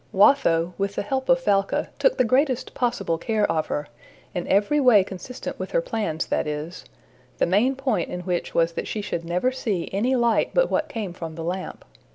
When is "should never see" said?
9.03-9.91